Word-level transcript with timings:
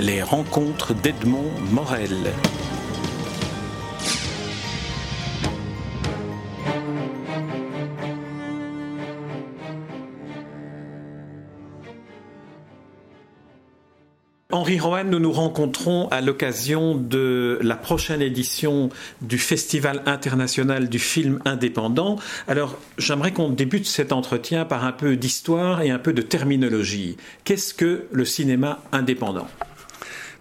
les 0.00 0.22
rencontres 0.22 0.94
d'Edmond 0.94 1.50
Morel. 1.72 2.32
Henri 14.52 14.80
Rohan, 14.80 15.04
nous 15.04 15.18
nous 15.18 15.32
rencontrons 15.32 16.08
à 16.08 16.22
l'occasion 16.22 16.94
de 16.94 17.58
la 17.62 17.76
prochaine 17.76 18.22
édition 18.22 18.88
du 19.20 19.36
Festival 19.36 20.02
international 20.06 20.88
du 20.88 20.98
film 20.98 21.40
indépendant. 21.44 22.16
Alors, 22.48 22.78
j'aimerais 22.96 23.32
qu'on 23.32 23.50
débute 23.50 23.86
cet 23.86 24.12
entretien 24.12 24.64
par 24.64 24.84
un 24.84 24.92
peu 24.92 25.16
d'histoire 25.16 25.82
et 25.82 25.90
un 25.90 25.98
peu 25.98 26.14
de 26.14 26.22
terminologie. 26.22 27.16
Qu'est-ce 27.44 27.74
que 27.74 28.06
le 28.10 28.24
cinéma 28.24 28.82
indépendant? 28.92 29.46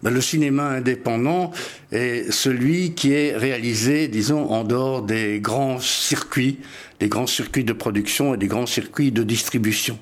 Ben, 0.03 0.13
le 0.13 0.21
cinéma 0.21 0.70
indépendant 0.70 1.52
est 1.91 2.31
celui 2.31 2.94
qui 2.94 3.13
est 3.13 3.35
réalisé, 3.35 4.08
disons, 4.08 4.49
en 4.49 4.63
dehors 4.63 5.02
des 5.02 5.39
grands 5.39 5.80
circuits, 5.80 6.59
des 6.99 7.09
grands 7.09 7.27
circuits 7.27 7.63
de 7.63 7.73
production 7.73 8.34
et 8.34 8.38
des 8.38 8.48
grands 8.48 8.66
circuits 8.66 9.12
de 9.12 9.23
distribution. 9.23 9.99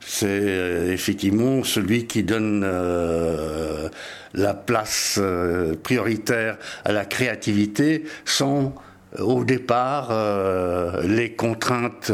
C'est 0.00 0.26
euh, 0.26 0.92
effectivement 0.92 1.62
celui 1.62 2.06
qui 2.06 2.22
donne 2.22 2.62
euh, 2.64 3.88
la 4.34 4.54
place 4.54 5.18
euh, 5.20 5.74
prioritaire 5.82 6.56
à 6.84 6.92
la 6.92 7.04
créativité 7.04 8.04
sans 8.24 8.74
au 9.18 9.44
départ 9.44 10.12
les 11.02 11.32
contraintes 11.32 12.12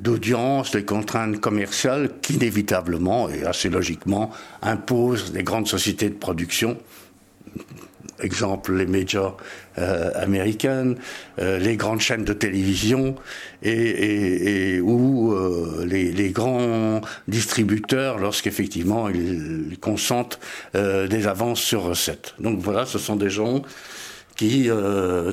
d'audience, 0.00 0.74
les 0.74 0.84
contraintes 0.84 1.40
commerciales 1.40 2.10
qui 2.22 2.34
inévitablement 2.34 3.28
et 3.28 3.44
assez 3.44 3.68
logiquement 3.68 4.30
imposent 4.62 5.32
les 5.32 5.42
grandes 5.42 5.68
sociétés 5.68 6.08
de 6.08 6.14
production 6.14 6.76
exemple 8.22 8.74
les 8.74 8.86
majors 8.86 9.36
euh, 9.78 10.10
américaines, 10.14 10.96
euh, 11.38 11.58
les 11.58 11.76
grandes 11.76 12.00
chaînes 12.00 12.24
de 12.24 12.32
télévision 12.32 13.16
et, 13.62 14.80
où 14.80 15.32
euh, 15.32 15.84
les, 15.86 16.30
grands 16.30 17.00
distributeurs, 17.28 18.18
lorsqu'effectivement 18.18 19.08
ils, 19.08 19.68
ils 19.70 19.78
consentent 19.78 20.38
euh, 20.74 21.06
des 21.08 21.26
avances 21.26 21.60
sur 21.60 21.82
recettes. 21.82 22.34
Donc 22.38 22.60
voilà, 22.60 22.86
ce 22.86 22.98
sont 22.98 23.16
des 23.16 23.30
gens 23.30 23.62
qui 24.36 24.68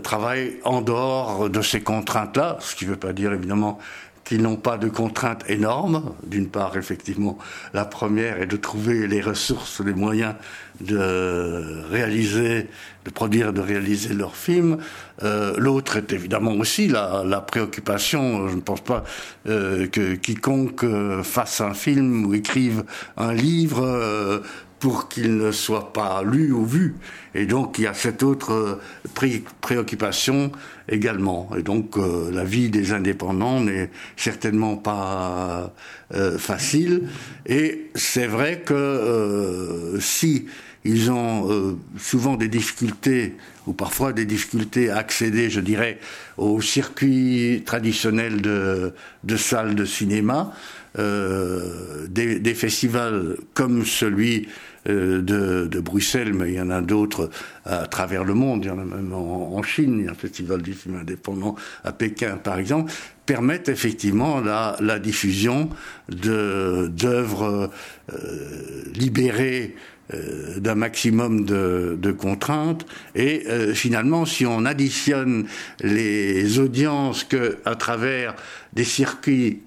travaillent 0.02 0.60
en 0.64 0.82
dehors 0.82 1.50
de 1.50 1.62
ces 1.62 1.82
contraintes-là, 1.82 2.58
ce 2.62 2.74
qui 2.74 2.86
ne 2.86 2.92
veut 2.92 2.96
pas 2.96 3.12
dire 3.12 3.34
évidemment 3.34 3.78
qu'ils 4.24 4.42
n'ont 4.42 4.56
pas 4.56 4.78
de 4.78 4.90
contraintes 4.90 5.44
énormes. 5.50 6.14
D'une 6.26 6.48
part, 6.48 6.78
effectivement, 6.78 7.38
la 7.74 7.86
première 7.86 8.42
est 8.42 8.48
de 8.48 8.58
trouver 8.58 9.08
les 9.08 9.22
ressources, 9.22 9.82
les 9.82 9.94
moyens 9.94 10.36
de 10.82 11.84
réaliser, 11.90 12.68
de 13.06 13.12
produire, 13.12 13.54
de 13.54 13.62
réaliser 13.62 14.14
leurs 14.14 14.36
films. 14.36 14.78
Euh, 15.24 15.54
L'autre 15.58 15.98
est 15.98 16.12
évidemment 16.14 16.54
aussi 16.54 16.88
la, 16.88 17.24
la, 17.26 17.42
préoccupation. 17.42 18.48
Je 18.48 18.56
ne 18.56 18.62
pense 18.62 18.82
pas 18.82 19.04
euh, 19.48 19.88
que 19.88 20.16
quiconque 20.16 20.84
euh, 20.84 21.24
fasse 21.24 21.62
un 21.62 21.74
film 21.74 22.26
ou 22.26 22.34
écrive 22.34 22.84
un 23.18 23.34
livre 23.34 23.84
euh, 23.84 24.40
pour 24.84 25.08
qu'il 25.08 25.38
ne 25.38 25.54
soit 25.54 25.94
pas 25.94 26.24
lu 26.24 26.52
ou 26.52 26.66
vu. 26.66 26.96
Et 27.36 27.46
donc 27.46 27.78
il 27.80 27.86
y 27.86 27.88
a 27.88 27.94
cette 27.94 28.22
autre 28.22 28.52
euh, 28.52 28.82
pré 29.14 29.42
préoccupation 29.62 30.52
également. 30.90 31.50
Et 31.58 31.64
donc 31.64 31.96
euh, 31.98 32.30
la 32.34 32.44
vie 32.44 32.70
des 32.70 32.92
indépendants 32.92 33.62
n'est 33.62 33.90
certainement 34.18 34.76
pas 34.76 35.74
euh, 36.14 36.38
facile. 36.38 37.04
Et 37.46 37.92
c'est 37.96 38.28
vrai 38.28 38.60
que 38.66 39.98
si 40.02 40.48
ils 40.84 41.10
ont 41.12 41.78
souvent 41.98 42.36
des 42.36 42.50
difficultés 42.50 43.36
ou 43.68 43.72
parfois 43.72 44.12
des 44.12 44.26
difficultés 44.26 44.90
à 44.90 44.98
accéder, 44.98 45.50
je 45.50 45.62
dirais, 45.62 45.98
au 46.36 46.60
circuit 46.60 47.64
traditionnel 47.66 48.42
de, 48.42 48.92
salles 49.38 49.76
de 49.76 49.86
cinéma, 49.86 50.52
des, 50.98 52.54
festivals 52.54 53.38
comme 53.54 53.86
celui 53.86 54.50
de, 54.86 55.68
de, 55.68 55.80
Bruxelles, 55.80 56.34
mais 56.34 56.52
il 56.52 56.56
y 56.56 56.62
en 56.62 56.70
a 56.70 56.82
d'autres 56.82 57.30
à 57.66 57.88
travers 57.88 58.24
le 58.24 58.34
monde, 58.34 58.66
il 58.66 58.68
y 58.68 58.72
en 58.72 58.80
a 58.80 58.86
même 58.86 59.14
en, 59.14 59.56
en, 59.56 59.64
Chine, 59.64 60.00
il 60.00 60.06
y 60.06 60.08
a 60.08 60.12
un 60.12 60.16
festival 60.16 60.62
du 60.62 60.74
film 60.74 60.96
indépendant 60.96 61.56
à 61.84 61.92
Pékin 61.94 62.38
par 62.38 62.60
exemple, 62.60 62.92
permettent 63.26 63.70
effectivement 63.70 64.42
la, 64.42 64.76
la 64.80 65.00
diffusion 65.00 65.70
d'œuvres 66.10 67.72
euh, 68.12 68.84
libérées 68.94 69.76
euh, 70.14 70.60
d'un 70.60 70.76
maximum 70.76 71.46
de, 71.46 71.98
de, 72.00 72.12
contraintes. 72.12 72.86
Et 73.16 73.44
euh, 73.48 73.74
finalement 73.74 74.26
si 74.26 74.46
on 74.46 74.66
additionne 74.66 75.48
les 75.80 76.60
audiences 76.60 77.24
que 77.24 77.60
à 77.64 77.76
travers 77.76 78.36
des 78.74 78.84
circuits 78.84 79.62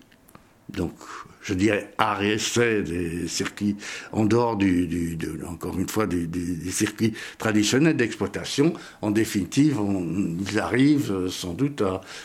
donc 0.69 0.93
je 1.47 1.55
dirais, 1.55 1.89
essai, 2.23 2.83
des 2.83 3.29
circuits 3.29 3.77
en 4.12 4.25
dehors 4.25 4.57
du, 4.57 5.17
encore 5.49 5.79
une 5.79 5.89
fois, 5.89 6.07
des, 6.07 6.27
circuits 6.71 7.15
traditionnels 7.39 7.97
d'exploitation. 7.97 8.73
En 9.01 9.12
définitive, 9.12 9.79
ils 10.51 10.59
arrivent 10.59 11.12
euh, 11.12 11.29
sans 11.29 11.55
doute 11.55 11.83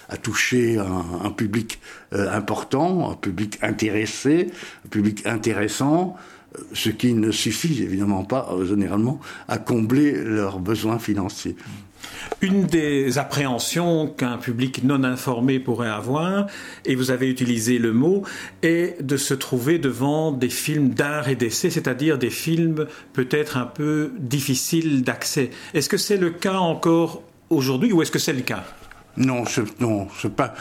à, 0.09 0.17
toucher 0.17 0.79
un, 0.79 1.05
un 1.23 1.29
public 1.29 1.79
euh, 2.13 2.31
important, 2.31 3.11
un 3.11 3.15
public 3.15 3.59
intéressé, 3.61 4.47
un 4.85 4.89
public 4.89 5.25
intéressant, 5.27 6.15
euh, 6.57 6.61
ce 6.73 6.89
qui 6.89 7.13
ne 7.13 7.31
suffit 7.31 7.83
évidemment 7.83 8.23
pas, 8.23 8.49
généralement, 8.67 9.19
à 9.47 9.59
combler 9.59 10.13
leurs 10.13 10.59
besoins 10.59 10.97
financiers. 10.97 11.55
Une 12.41 12.65
des 12.65 13.17
appréhensions 13.17 14.07
qu'un 14.07 14.37
public 14.37 14.83
non 14.83 15.03
informé 15.03 15.59
pourrait 15.59 15.89
avoir, 15.89 16.47
et 16.85 16.95
vous 16.95 17.11
avez 17.11 17.29
utilisé 17.29 17.77
le 17.77 17.93
mot, 17.93 18.23
est 18.63 19.01
de 19.01 19.17
se 19.17 19.33
trouver 19.33 19.79
devant 19.79 20.31
des 20.31 20.49
films 20.49 20.89
d'art 20.89 21.29
et 21.29 21.35
d'essai, 21.35 21.69
c'est-à-dire 21.69 22.17
des 22.17 22.29
films 22.29 22.87
peut-être 23.13 23.57
un 23.57 23.65
peu 23.65 24.11
difficiles 24.19 25.03
d'accès. 25.03 25.51
Est-ce 25.73 25.89
que 25.89 25.97
c'est 25.97 26.17
le 26.17 26.31
cas 26.31 26.57
encore 26.57 27.23
aujourd'hui 27.49 27.91
ou 27.91 28.01
est-ce 28.01 28.11
que 28.11 28.19
c'est 28.19 28.33
le 28.33 28.41
cas? 28.41 28.63
Non, 29.17 29.43
non, 29.79 30.07
c'est 30.21 30.33
pas 30.33 30.53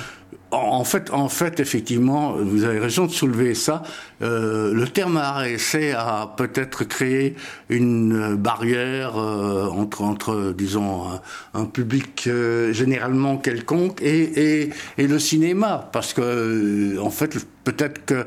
en 0.53 0.85
fait, 0.85 1.11
en 1.11 1.29
fait, 1.29 1.61
effectivement, 1.61 2.33
vous 2.33 2.65
avez 2.65 2.79
raison 2.79 3.07
de 3.07 3.11
soulever 3.11 3.55
ça. 3.55 3.83
Euh, 4.23 4.73
le 4.75 4.89
terme 4.89 5.21
essai 5.47 5.93
a 5.93 6.35
peut-être 6.37 6.85
créé 6.85 7.37
une 7.69 8.35
barrière 8.35 9.17
euh, 9.17 9.69
entre, 9.69 10.03
entre, 10.03 10.53
disons, 10.57 11.09
un, 11.09 11.21
un 11.61 11.65
public 11.67 12.25
euh, 12.27 12.73
généralement 12.73 13.37
quelconque 13.37 14.03
et, 14.03 14.63
et, 14.63 14.71
et, 14.99 15.07
le 15.07 15.19
cinéma, 15.19 15.89
parce 15.93 16.13
que, 16.13 16.21
euh, 16.21 17.01
en 17.01 17.11
fait, 17.11 17.37
peut-être 17.65 18.05
que 18.05 18.27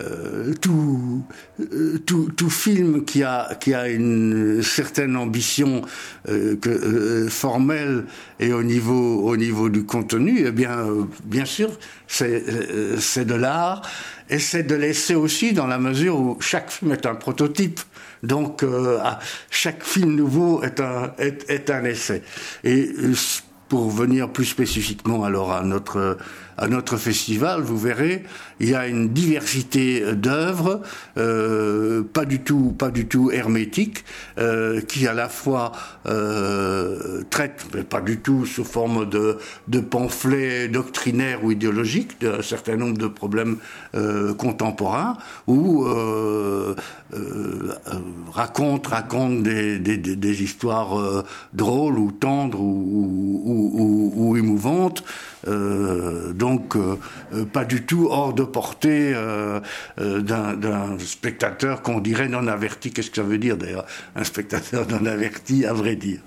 euh, 0.00 0.54
tout, 0.54 1.24
euh, 1.60 1.98
tout, 2.06 2.30
tout, 2.36 2.48
film 2.48 3.04
qui 3.04 3.24
a, 3.24 3.54
qui 3.58 3.74
a 3.74 3.88
une 3.88 4.62
certaine 4.62 5.16
ambition 5.16 5.82
euh, 6.28 6.56
que, 6.56 6.68
euh, 6.68 7.28
formelle 7.28 8.04
et 8.38 8.52
au 8.52 8.62
niveau, 8.62 9.20
au 9.22 9.36
niveau 9.36 9.68
du 9.68 9.84
contenu, 9.84 10.44
eh 10.46 10.52
bien, 10.52 10.86
bien 11.24 11.44
sûr, 11.44 11.70
c'est 12.06 13.24
de 13.24 13.34
l'art 13.34 13.82
et 14.28 14.38
c'est 14.38 14.62
de 14.62 14.76
laisser 14.76 15.16
aussi 15.16 15.52
dans 15.52 15.66
la 15.66 15.78
mesure 15.78 16.18
où 16.20 16.36
chaque 16.40 16.70
film 16.70 16.92
est 16.92 17.06
un 17.06 17.16
prototype. 17.16 17.80
Donc, 18.22 18.64
chaque 19.50 19.82
film 19.82 20.14
nouveau 20.14 20.62
est 20.62 20.78
un, 20.78 21.12
est, 21.18 21.48
est 21.48 21.70
un 21.70 21.84
essai. 21.84 22.22
Et 22.64 22.90
pour 23.70 23.88
venir 23.88 24.28
plus 24.28 24.44
spécifiquement 24.44 25.22
alors 25.24 25.52
à 25.52 25.62
notre 25.62 26.18
à 26.60 26.68
notre 26.68 26.98
festival, 26.98 27.62
vous 27.62 27.78
verrez, 27.78 28.22
il 28.60 28.68
y 28.68 28.74
a 28.74 28.86
une 28.86 29.08
diversité 29.08 30.14
d'œuvres, 30.14 30.82
euh, 31.16 32.02
pas 32.02 32.26
du 32.26 32.40
tout, 32.40 32.74
pas 32.78 32.90
du 32.90 33.06
tout 33.06 33.30
hermétique, 33.30 34.04
euh, 34.36 34.82
qui 34.82 35.06
à 35.06 35.14
la 35.14 35.30
fois 35.30 35.72
euh, 36.06 37.22
traite, 37.30 37.66
mais 37.74 37.82
pas 37.82 38.02
du 38.02 38.20
tout 38.20 38.44
sous 38.44 38.64
forme 38.64 39.08
de, 39.08 39.38
de 39.68 39.80
pamphlets 39.80 40.68
doctrinaires 40.68 41.42
ou 41.44 41.50
idéologiques, 41.50 42.20
d'un 42.20 42.42
certain 42.42 42.76
nombre 42.76 42.98
de 42.98 43.06
problèmes 43.06 43.56
euh, 43.94 44.34
contemporains, 44.34 45.16
ou 45.46 45.86
euh, 45.86 46.74
euh, 47.14 47.72
raconte 48.34 48.88
raconte 48.88 49.42
des, 49.42 49.78
des, 49.78 49.96
des 49.96 50.42
histoires 50.42 51.24
drôles 51.54 51.98
ou 51.98 52.12
tendres 52.12 52.60
ou, 52.60 52.99
donc 56.50 56.60
donc 56.60 56.76
euh, 56.76 57.44
pas 57.44 57.64
du 57.64 57.82
tout 57.82 58.08
hors 58.10 58.32
de 58.32 58.42
portée 58.42 59.12
euh, 59.14 59.60
euh, 60.00 60.20
d'un 60.20 60.98
spectateur 60.98 61.82
qu'on 61.82 62.00
dirait 62.00 62.28
non 62.28 62.46
averti. 62.46 62.92
Qu'est-ce 62.92 63.10
que 63.10 63.16
ça 63.16 63.22
veut 63.22 63.38
dire 63.38 63.56
d'ailleurs 63.56 63.86
un 64.16 64.24
spectateur 64.24 64.86
non 64.88 65.06
averti, 65.06 65.64
à 65.64 65.72
vrai 65.72 65.96
dire? 65.96 66.20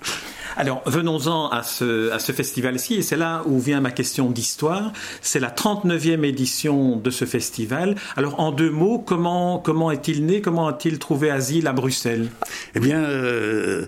Alors, 0.56 0.82
venons-en 0.86 1.48
à 1.48 1.62
ce, 1.64 2.12
à 2.12 2.20
ce 2.20 2.30
festival-ci, 2.30 2.94
et 2.94 3.02
c'est 3.02 3.16
là 3.16 3.42
où 3.46 3.58
vient 3.58 3.80
ma 3.80 3.90
question 3.90 4.30
d'histoire. 4.30 4.92
C'est 5.20 5.40
la 5.40 5.50
39e 5.50 6.24
édition 6.24 6.96
de 6.96 7.10
ce 7.10 7.24
festival. 7.24 7.96
Alors, 8.16 8.38
en 8.38 8.52
deux 8.52 8.70
mots, 8.70 9.00
comment, 9.00 9.58
comment 9.58 9.90
est-il 9.90 10.24
né? 10.24 10.40
Comment 10.40 10.68
a-t-il 10.68 10.98
trouvé 11.00 11.30
asile 11.30 11.66
à 11.66 11.72
Bruxelles? 11.72 12.28
Eh 12.76 12.80
bien, 12.80 13.00
euh, 13.00 13.86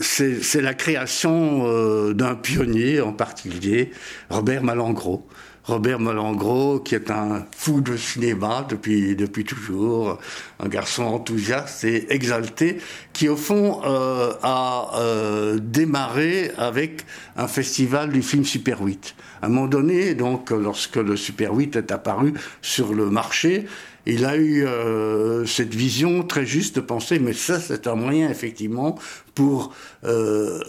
c'est 0.00 0.62
la 0.62 0.74
création 0.74 1.66
euh, 1.66 2.14
d'un 2.14 2.36
pionnier 2.36 3.00
en 3.00 3.12
particulier, 3.12 3.90
Robert 4.30 4.62
Malengro. 4.62 5.26
Robert 5.68 6.00
Malengro, 6.00 6.80
qui 6.80 6.94
est 6.94 7.10
un 7.10 7.44
fou 7.54 7.82
de 7.82 7.94
cinéma 7.98 8.66
depuis, 8.66 9.14
depuis 9.14 9.44
toujours, 9.44 10.18
un 10.60 10.68
garçon 10.68 11.02
enthousiaste 11.04 11.84
et 11.84 12.10
exalté, 12.10 12.78
qui 13.12 13.28
au 13.28 13.36
fond 13.36 13.82
euh, 13.84 14.32
a 14.42 14.92
euh, 14.96 15.58
démarré 15.60 16.52
avec 16.56 17.04
un 17.36 17.48
festival 17.48 18.10
du 18.10 18.22
film 18.22 18.44
Super 18.44 18.80
8. 18.80 19.14
À 19.42 19.46
un 19.46 19.48
moment 19.50 19.66
donné, 19.66 20.14
donc, 20.14 20.50
lorsque 20.50 20.96
le 20.96 21.16
Super 21.16 21.52
8 21.52 21.76
est 21.76 21.92
apparu 21.92 22.32
sur 22.62 22.94
le 22.94 23.10
marché, 23.10 23.66
il 24.06 24.24
a 24.24 24.36
eu 24.36 24.64
euh, 24.64 25.44
cette 25.44 25.74
vision 25.74 26.22
très 26.22 26.46
juste 26.46 26.76
de 26.76 26.80
penser, 26.80 27.18
mais 27.18 27.34
ça 27.34 27.60
c'est 27.60 27.86
un 27.86 27.94
moyen 27.94 28.30
effectivement 28.30 28.98
pour 29.34 29.74
euh, 30.04 30.60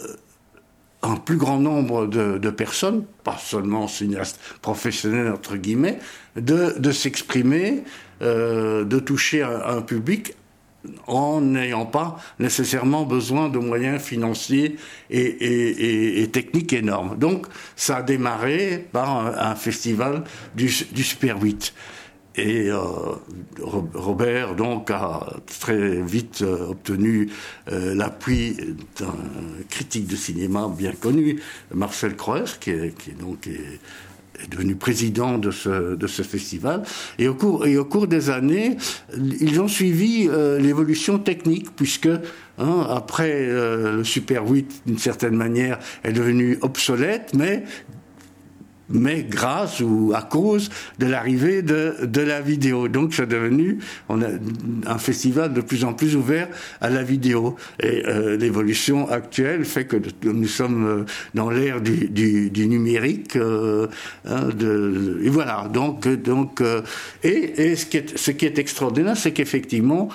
un 1.02 1.16
plus 1.16 1.36
grand 1.36 1.58
nombre 1.58 2.06
de, 2.06 2.50
personnes, 2.50 3.04
pas 3.24 3.38
seulement 3.38 3.88
cinéastes 3.88 4.40
professionnels 4.60 5.32
entre 5.32 5.56
guillemets, 5.56 5.98
de, 6.36 6.92
s'exprimer, 6.92 7.84
euh, 8.22 8.84
de 8.84 8.98
toucher 8.98 9.42
un, 9.42 9.80
public 9.82 10.34
en 11.06 11.40
n'ayant 11.40 11.84
pas 11.84 12.18
nécessairement 12.38 13.04
besoin 13.04 13.48
de 13.48 13.58
moyens 13.58 14.00
financiers 14.00 14.76
et, 15.10 16.28
techniques 16.32 16.72
énormes. 16.72 17.18
Donc 17.18 17.46
ça 17.76 17.98
a 17.98 18.02
démarré 18.02 18.86
par 18.92 19.38
un, 19.38 19.54
festival 19.54 20.24
du, 20.54 20.70
du 20.92 21.02
Super 21.02 21.40
8. 21.40 21.74
Et 22.36 22.70
euh, 22.70 22.78
Robert 23.60 24.54
donc 24.54 24.90
a 24.90 25.26
très 25.60 26.00
vite 26.00 26.42
euh, 26.42 26.68
obtenu 26.68 27.28
euh, 27.72 27.94
l'appui 27.94 28.56
d'un 28.98 29.14
critique 29.68 30.06
de 30.06 30.14
cinéma 30.14 30.70
bien 30.76 30.92
connu, 30.92 31.40
Marcel 31.74 32.14
Croer, 32.14 32.44
qui 32.60 32.70
est, 32.70 33.18
donc 33.18 33.48
est, 33.48 33.80
devenu 34.48 34.76
président 34.76 35.38
de 35.38 35.50
ce, 35.50 36.22
festival. 36.22 36.84
Et 37.18 37.26
au 37.26 37.34
cours, 37.34 37.66
et 37.66 37.76
au 37.76 37.84
cours 37.84 38.06
des 38.06 38.30
années, 38.30 38.76
ils 39.40 39.60
ont 39.60 39.68
suivi 39.68 40.30
l'évolution 40.58 41.18
technique, 41.18 41.76
puisque 41.76 42.08
hein, 42.56 42.86
après 42.88 43.48
le 43.48 44.02
Super 44.02 44.48
8, 44.48 44.84
d'une 44.86 44.98
certaine 44.98 45.36
manière, 45.36 45.78
est 46.04 46.12
devenu 46.12 46.56
obsolète, 46.62 47.32
mais 47.34 47.64
mais 48.90 49.22
grâce 49.22 49.80
ou 49.80 50.12
à 50.14 50.22
cause 50.22 50.70
de 50.98 51.06
l'arrivée 51.06 51.62
de, 51.62 51.94
de 52.04 52.20
la 52.20 52.40
vidéo. 52.40 52.88
Donc 52.88 53.14
c'est 53.14 53.26
devenu 53.26 53.78
on 54.08 54.22
a 54.22 54.28
un 54.86 54.98
festival 54.98 55.52
de 55.52 55.60
plus 55.60 55.84
en 55.84 55.92
plus 55.92 56.16
ouvert 56.16 56.48
à 56.80 56.90
la 56.90 57.02
vidéo. 57.02 57.56
Et 57.82 58.02
euh, 58.06 58.36
l'évolution 58.36 59.08
actuelle 59.08 59.64
fait 59.64 59.84
que 59.84 59.96
nous 60.24 60.48
sommes 60.48 60.86
euh, 60.86 61.04
dans 61.34 61.50
l'ère 61.50 61.80
du, 61.80 62.08
du, 62.08 62.50
du, 62.50 62.66
numérique. 62.66 63.36
Euh, 63.36 63.86
hein, 64.26 64.48
de, 64.56 65.20
et 65.22 65.30
voilà. 65.30 65.68
Donc, 65.72 66.08
donc 66.08 66.62
et, 67.22 67.70
et 67.70 67.76
ce, 67.76 67.86
qui 67.86 67.98
est, 67.98 68.18
ce 68.18 68.30
qui 68.30 68.46
est 68.46 68.58
extraordinaire, 68.58 69.16
c'est 69.16 69.32
qu'effectivement, 69.32 70.08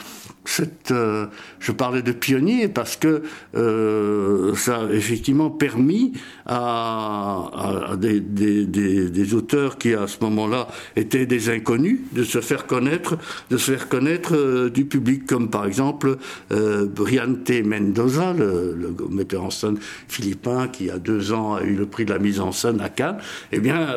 euh, 0.91 1.25
je 1.59 1.71
parlais 1.71 2.01
de 2.01 2.11
pionnier 2.11 2.67
parce 2.67 2.95
que 2.95 3.23
euh, 3.55 4.53
ça 4.55 4.83
a 4.83 4.91
effectivement 4.91 5.49
permis 5.49 6.13
à, 6.45 7.95
des, 7.97 9.33
auteurs 9.33 9.77
qui 9.77 9.93
à 9.93 10.07
ce 10.07 10.17
moment-là 10.21 10.67
étaient 10.95 11.25
des 11.25 11.49
inconnus 11.49 11.99
de 12.13 12.23
se 12.23 12.41
faire 12.41 12.67
connaître, 12.67 13.17
de 13.49 13.57
se 13.57 13.71
faire 13.71 13.89
connaître 13.89 14.35
euh, 14.35 14.69
du 14.69 14.85
public, 14.85 15.25
comme 15.25 15.49
par 15.49 15.65
exemple 15.65 16.17
euh, 16.51 16.85
Briante 16.85 17.49
Mendoza, 17.63 18.33
le, 18.33 18.75
le, 18.75 18.95
metteur 19.09 19.43
en 19.43 19.49
scène 19.49 19.77
philippin 20.07 20.67
qui 20.67 20.89
a 20.89 20.99
deux 20.99 21.33
ans 21.33 21.55
a 21.55 21.63
eu 21.63 21.75
le 21.75 21.85
prix 21.85 22.05
de 22.05 22.13
la 22.13 22.19
mise 22.19 22.39
en 22.39 22.51
scène 22.51 22.79
à 22.81 22.89
Cannes. 22.89 23.17
Eh 23.51 23.59
bien, 23.59 23.87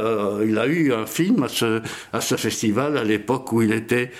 il 0.45 0.59
a 0.59 0.67
eu 0.67 0.93
un 0.93 1.07
film 1.07 1.43
à 1.43 1.49
ce, 1.49 1.81
à 2.13 2.21
ce 2.21 2.37
festival 2.37 2.97
à 2.97 3.05
l'époque 3.05 3.53
où 3.53 3.63
il 3.63 3.73
était 3.73 4.11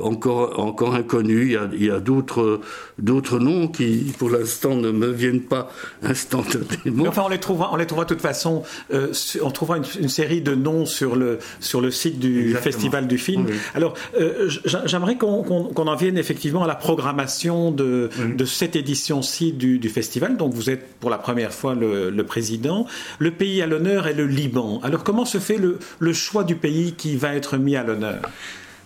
encore 0.00 0.58
encore 0.58 0.94
inconnu 0.94 1.19
il 1.22 1.84
y 1.84 1.90
a, 1.90 2.00
d'autres, 2.00 2.60
d'autres 2.98 3.38
noms 3.38 3.68
qui, 3.68 4.12
pour 4.18 4.30
l'instant, 4.30 4.74
ne 4.74 4.90
me 4.90 5.10
viennent 5.10 5.42
pas 5.42 5.70
instantanément. 6.02 7.06
enfin, 7.06 7.22
on 7.26 7.28
les 7.28 7.38
trouvera, 7.38 7.70
on 7.72 7.76
les 7.76 7.86
trouvera 7.86 8.04
de 8.04 8.14
toute 8.14 8.22
façon. 8.22 8.62
Euh, 8.92 9.12
on 9.42 9.50
trouvera 9.50 9.78
une, 9.78 10.08
série 10.08 10.40
de 10.40 10.54
noms 10.54 10.86
sur 10.86 11.16
le 11.16 11.38
sur 11.60 11.80
le 11.80 11.90
site 11.90 12.18
du 12.18 12.54
festival 12.54 13.06
du 13.06 13.18
film. 13.18 13.46
Alors, 13.74 13.94
euh, 14.18 14.50
j'aimerais 14.84 15.16
qu'on, 15.16 15.44
en 15.74 15.96
vienne 15.96 16.18
effectivement 16.18 16.64
à 16.64 16.66
la 16.66 16.74
programmation 16.74 17.70
de, 17.70 18.10
de 18.36 18.44
cette 18.44 18.76
édition-ci 18.76 19.52
du, 19.52 19.88
festival. 19.88 20.36
Donc, 20.36 20.54
vous 20.54 20.70
êtes 20.70 20.86
pour 21.00 21.10
la 21.10 21.18
première 21.18 21.52
fois 21.52 21.74
le, 21.74 22.22
président. 22.22 22.86
Le 23.18 23.30
pays 23.30 23.62
à 23.62 23.66
l'honneur 23.66 24.06
est 24.06 24.14
le 24.14 24.26
Liban. 24.26 24.80
Alors, 24.82 25.02
comment 25.02 25.24
se 25.24 25.38
fait 25.38 25.56
le, 25.56 25.78
le 25.98 26.12
choix 26.12 26.44
du 26.44 26.54
pays 26.54 26.92
qui 26.92 27.16
va 27.16 27.34
être 27.34 27.56
mis 27.56 27.76
à 27.76 27.82
l'honneur? 27.82 28.20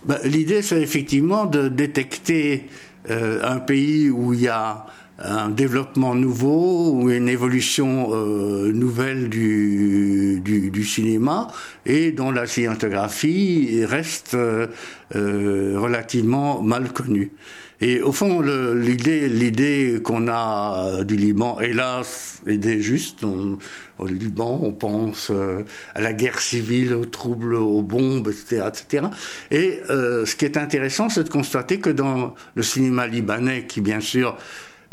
Bah, 0.05 0.19
l'idée, 0.23 0.61
c'est 0.61 0.81
effectivement 0.81 1.45
de 1.45 1.67
détecter 1.67 2.65
euh, 3.09 3.39
un 3.43 3.59
pays 3.59 4.09
où 4.09 4.33
il 4.33 4.41
y 4.41 4.47
a 4.47 4.85
un 5.19 5.49
développement 5.49 6.13
nouveau 6.15 6.91
ou 6.91 7.09
une 7.09 7.29
évolution 7.29 8.09
euh, 8.11 8.71
nouvelle 8.73 9.29
du, 9.29 10.41
du, 10.43 10.69
du, 10.69 10.83
cinéma 10.83 11.47
et 11.85 12.11
dont 12.11 12.31
la 12.31 12.47
cinématographie 12.47 13.85
reste 13.85 14.35
euh, 14.35 14.67
relativement 15.13 16.61
mal 16.61 16.91
connue. 16.91 17.31
Et 17.81 18.01
au 18.01 18.13
fond, 18.13 18.41
l'idée, 18.41 19.27
l'idée 19.27 19.99
qu'on 20.01 20.29
a 20.29 21.03
du 21.03 21.17
Liban, 21.17 21.59
hélas, 21.59 22.41
est 22.47 22.79
juste. 22.79 23.23
au 23.23 24.05
Liban, 24.07 24.59
on 24.63 24.71
pense 24.71 25.29
euh, 25.29 25.63
à 25.93 26.01
la 26.01 26.13
guerre 26.13 26.39
civile, 26.39 26.93
aux 26.93 27.05
troubles, 27.05 27.55
aux 27.55 27.81
bombes, 27.81 28.29
etc., 28.29 28.63
etc. 28.67 29.07
Et 29.51 29.81
euh, 29.89 30.25
ce 30.25 30.35
qui 30.35 30.45
est 30.45 30.57
intéressant, 30.57 31.09
c'est 31.09 31.25
de 31.25 31.29
constater 31.29 31.79
que 31.79 31.89
dans 31.89 32.33
le 32.55 32.63
cinéma 32.63 33.07
libanais, 33.07 33.65
qui 33.67 33.81
bien 33.81 33.99
sûr 33.99 34.37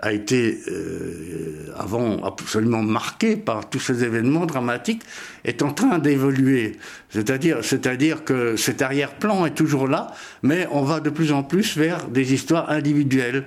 a 0.02 0.12
été 0.12 0.60
euh, 0.68 1.72
avant 1.78 2.24
absolument 2.24 2.82
marqué 2.82 3.36
par 3.36 3.70
tous 3.70 3.78
ces 3.78 4.04
événements 4.04 4.46
dramatiques, 4.46 5.02
est 5.44 5.62
en 5.62 5.72
train 5.72 5.98
d'évoluer. 5.98 6.76
C'est-à-dire, 7.10 7.58
c'est-à-dire 7.62 8.24
que 8.24 8.56
cet 8.56 8.82
arrière-plan 8.82 9.46
est 9.46 9.54
toujours 9.54 9.86
là, 9.86 10.12
mais 10.42 10.66
on 10.72 10.82
va 10.82 11.00
de 11.00 11.10
plus 11.10 11.32
en 11.32 11.44
plus 11.44 11.76
vers 11.76 12.08
des 12.08 12.34
histoires 12.34 12.68
individuelles 12.70 13.44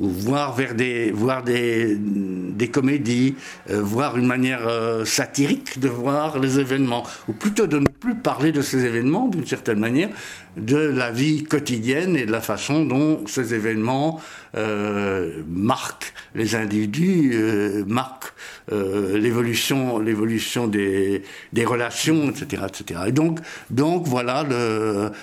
voir 0.00 0.54
vers 0.54 0.74
des 0.74 1.10
voir 1.10 1.42
des 1.42 1.96
des 1.98 2.68
comédies, 2.68 3.34
euh, 3.70 3.80
voir 3.82 4.16
une 4.16 4.26
manière 4.26 4.66
euh, 4.66 5.04
satirique 5.04 5.78
de 5.78 5.88
voir 5.88 6.38
les 6.38 6.58
événements, 6.58 7.04
ou 7.28 7.32
plutôt 7.32 7.66
de 7.66 7.78
ne 7.78 7.88
plus 7.88 8.14
parler 8.14 8.52
de 8.52 8.62
ces 8.62 8.84
événements 8.84 9.28
d'une 9.28 9.46
certaine 9.46 9.78
manière, 9.78 10.10
de 10.56 10.76
la 10.76 11.10
vie 11.10 11.44
quotidienne 11.44 12.16
et 12.16 12.26
de 12.26 12.32
la 12.32 12.40
façon 12.40 12.84
dont 12.84 13.26
ces 13.26 13.54
événements 13.54 14.20
euh, 14.56 15.42
marquent 15.48 16.12
les 16.34 16.54
individus, 16.54 17.32
euh, 17.34 17.84
marquent 17.86 18.32
euh, 18.72 19.18
l'évolution 19.18 19.98
l'évolution 19.98 20.68
des 20.68 21.22
des 21.52 21.64
relations, 21.64 22.30
etc., 22.30 22.62
etc. 22.68 23.00
Et 23.08 23.12
donc 23.12 23.40
donc 23.70 24.06
voilà, 24.06 24.44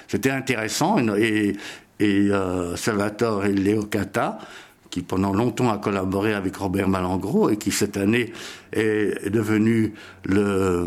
c'était 0.07 0.31
intéressant 0.31 0.97
et 1.15 1.55
et 1.90 1.90
euh, 2.01 2.75
Salvatore 2.75 3.45
et 3.45 3.53
Léo 3.53 3.83
Cata, 3.83 4.39
qui 4.89 5.01
pendant 5.01 5.33
longtemps 5.33 5.71
a 5.71 5.77
collaboré 5.77 6.33
avec 6.33 6.57
Robert 6.57 6.89
Malengro 6.89 7.49
et 7.49 7.57
qui 7.57 7.71
cette 7.71 7.97
année 7.97 8.33
est 8.73 9.29
devenu 9.29 9.93
le 10.25 10.85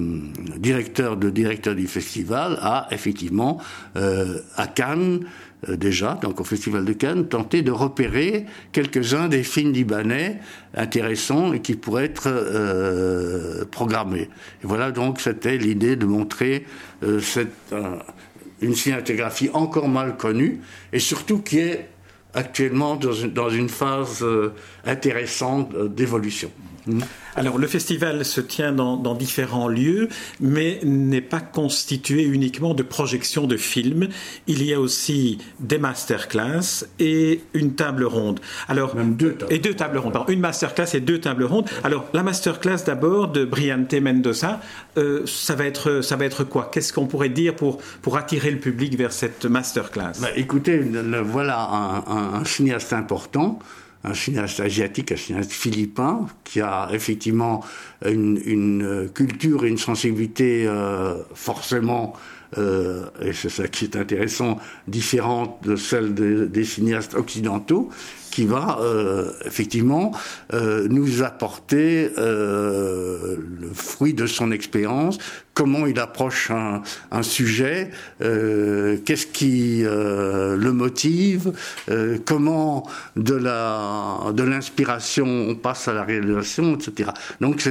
directeur 0.58 1.16
de 1.16 1.30
directeur 1.30 1.74
du 1.74 1.86
festival, 1.86 2.58
a 2.60 2.86
effectivement 2.90 3.58
euh, 3.96 4.40
à 4.56 4.66
Cannes 4.66 5.24
euh, 5.68 5.76
déjà, 5.76 6.18
donc 6.22 6.40
au 6.40 6.44
Festival 6.44 6.84
de 6.84 6.92
Cannes, 6.92 7.26
tenté 7.26 7.62
de 7.62 7.70
repérer 7.70 8.46
quelques-uns 8.72 9.28
des 9.28 9.42
films 9.42 9.72
libanais 9.72 10.40
intéressants 10.74 11.52
et 11.52 11.60
qui 11.60 11.74
pourraient 11.74 12.04
être 12.04 12.26
euh, 12.26 13.64
programmés. 13.70 14.28
Et 14.62 14.66
voilà 14.66 14.90
donc 14.90 15.20
c'était 15.20 15.56
l'idée 15.56 15.96
de 15.96 16.06
montrer 16.06 16.66
euh, 17.02 17.20
cette 17.20 17.74
une 18.64 18.74
cinématographie 18.74 19.50
encore 19.52 19.88
mal 19.88 20.16
connue 20.16 20.60
et 20.92 20.98
surtout 20.98 21.40
qui 21.40 21.58
est 21.58 21.88
actuellement 22.34 22.96
dans 22.96 23.50
une, 23.50 23.68
phase 23.68 24.22
euh, 24.22 24.52
intéressante 24.84 25.72
euh, 25.74 25.88
d'évolution. 25.88 26.50
Mmh. 26.86 27.00
Alors 27.36 27.58
le 27.58 27.66
festival 27.66 28.24
se 28.24 28.40
tient 28.40 28.72
dans, 28.72 29.14
différents 29.14 29.68
lieux, 29.68 30.08
mais 30.40 30.80
n'est 30.84 31.20
pas 31.20 31.40
constitué 31.40 32.22
uniquement 32.24 32.74
de 32.74 32.82
projections 32.82 33.46
de 33.46 33.56
films. 33.56 34.08
Il 34.46 34.62
y 34.64 34.72
a 34.72 34.80
aussi 34.80 35.38
des 35.60 35.78
masterclass 35.78 36.86
et 36.98 37.40
une 37.54 37.74
table 37.74 38.04
ronde. 38.04 38.40
Alors 38.68 38.94
Même 38.94 39.16
deux 39.16 39.34
tables. 39.34 39.52
et 39.52 39.58
deux 39.58 39.74
tables 39.74 39.98
rondes. 39.98 40.12
Pardon, 40.12 40.32
une 40.32 40.40
masterclass 40.40 40.94
et 40.94 41.00
deux 41.00 41.20
tables 41.20 41.44
rondes. 41.44 41.68
Alors 41.82 42.06
la 42.12 42.22
masterclass 42.22 42.84
d'abord 42.86 43.28
de 43.28 43.44
Briante 43.44 43.94
Mendoza, 43.94 44.60
euh, 44.98 45.22
ça 45.26 45.54
va 45.54 45.64
être 45.66 46.02
ça 46.02 46.16
va 46.16 46.24
être 46.24 46.44
quoi? 46.44 46.70
Qu'est-ce 46.72 46.92
qu'on 46.92 47.06
pourrait 47.06 47.28
dire 47.28 47.56
pour 47.56 47.78
pour 48.02 48.16
attirer 48.16 48.50
le 48.50 48.58
public 48.58 48.96
vers 48.96 49.12
cette 49.12 49.44
masterclass? 49.44 50.12
Bah, 50.20 50.28
Écoutez, 50.36 50.82
voilà 51.24 51.60
un, 51.60 52.40
un 52.40 52.44
cinéaste 52.44 52.92
important 52.92 53.58
un 54.04 54.14
cinéaste 54.14 54.60
asiatique, 54.60 55.12
un 55.12 55.16
cinéaste 55.16 55.52
philippin, 55.52 56.26
qui 56.44 56.60
a 56.60 56.88
effectivement 56.92 57.64
une, 58.04 58.40
une 58.44 59.08
culture 59.12 59.64
et 59.64 59.68
une 59.68 59.78
sensibilité 59.78 60.66
euh, 60.66 61.16
forcément, 61.34 62.14
euh, 62.58 63.06
et 63.22 63.32
c'est 63.32 63.48
ça 63.48 63.66
qui 63.66 63.84
est 63.84 63.96
intéressant, 63.96 64.58
différente 64.86 65.58
de 65.64 65.76
celle 65.76 66.14
des 66.14 66.64
cinéastes 66.64 67.14
occidentaux, 67.14 67.90
qui 68.34 68.46
va 68.46 68.78
euh, 68.80 69.30
effectivement 69.44 70.10
euh, 70.52 70.88
nous 70.90 71.22
apporter 71.22 72.10
euh, 72.18 73.36
le 73.60 73.68
fruit 73.72 74.12
de 74.12 74.26
son 74.26 74.50
expérience, 74.50 75.18
comment 75.54 75.86
il 75.86 76.00
approche 76.00 76.50
un, 76.50 76.82
un 77.12 77.22
sujet, 77.22 77.92
qu'est-ce 78.18 79.28
qui 79.28 79.84
le 79.84 80.72
motive, 80.72 81.52
comment 82.24 82.88
de 83.14 83.34
la 83.34 84.32
de 84.34 84.42
l'inspiration 84.42 85.26
on 85.26 85.54
passe 85.54 85.86
à 85.86 85.92
la 85.92 86.02
réalisation, 86.02 86.74
etc. 86.74 87.10
Donc 87.40 87.62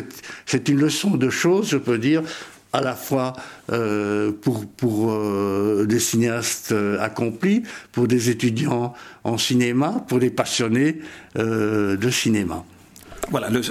c'est 0.45 0.69
une 0.69 0.79
leçon 0.79 1.17
de 1.17 1.29
choses, 1.29 1.67
je 1.71 1.77
peux 1.77 1.97
dire, 1.97 2.23
à 2.73 2.81
la 2.81 2.95
fois 2.95 3.33
euh, 3.71 4.31
pour, 4.31 5.11
euh, 5.11 5.85
des 5.87 5.99
cinéastes 5.99 6.71
euh, 6.71 6.99
accomplis, 6.99 7.63
pour 7.91 8.07
des 8.07 8.29
étudiants 8.29 8.93
en 9.23 9.37
cinéma, 9.37 10.03
pour 10.07 10.19
des 10.19 10.31
passionnés 10.31 10.99
de 11.35 12.09
cinéma. 12.09 12.63
Voilà, 13.29 13.49
le, 13.49 13.61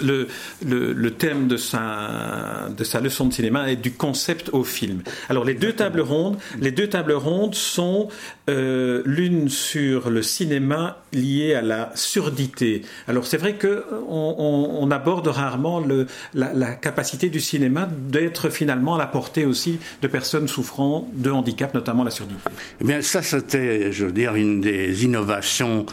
le, 0.66 0.92
le, 0.92 1.11
thème 1.11 1.47
de 1.47 1.56
sa, 1.56 2.68
de 2.76 2.85
sa 2.85 3.00
leçon 3.00 3.26
de 3.26 3.32
cinéma 3.32 3.71
est 3.71 3.76
du 3.76 3.92
concept 3.92 4.50
au 4.52 4.64
film. 4.64 5.02
Alors 5.28 5.44
les 5.44 5.54
deux 5.54 5.73
tables 5.73 6.00
rondes, 6.00 6.38
les 6.59 6.71
deux 6.71 6.88
tables 6.88 7.12
rondes 7.12 7.54
sont 7.54 8.09
euh, 8.49 9.02
l'une 9.04 9.49
sur 9.49 10.11
le 10.11 10.23
cinéma 10.23 11.02
lié 11.12 11.54
à 11.54 11.62
la 11.62 11.92
surdité. 11.94 12.82
Alors 13.06 13.26
c'est 13.26 13.37
vrai 13.37 13.54
que 13.54 13.85
on, 14.09 14.78
on, 14.80 14.90
aborde 14.90 15.28
rarement 15.28 15.80
le, 15.80 16.06
la, 16.35 16.52
la, 16.52 16.73
capacité 16.73 17.28
du 17.28 17.40
cinéma 17.40 17.88
d'être 18.09 18.50
finalement 18.50 18.94
à 18.94 18.99
la 18.99 19.06
portée 19.06 19.44
aussi 19.44 19.78
de 20.00 20.09
personnes 20.09 20.49
souffrant 20.49 21.09
de 21.14 21.30
handicap, 21.30 21.73
notamment 21.75 22.04
la 22.04 22.11
surdité. 22.11 22.40
Eh 22.80 22.85
bien 22.85 23.02
ça 23.02 23.23
c'était, 23.23 23.92
je 23.92 24.06
veux 24.06 24.12
dire, 24.12 24.35
une 24.35 24.61
des 24.61 25.04
innovations 25.04 25.87